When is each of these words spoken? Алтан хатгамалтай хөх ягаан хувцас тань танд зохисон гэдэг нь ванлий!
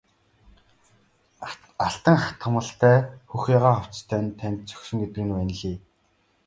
Алтан 1.85 2.17
хатгамалтай 2.21 2.97
хөх 3.29 3.43
ягаан 3.57 3.79
хувцас 3.79 4.03
тань 4.09 4.31
танд 4.39 4.59
зохисон 4.69 4.97
гэдэг 5.01 5.23
нь 5.25 5.35
ванлий! 5.35 5.77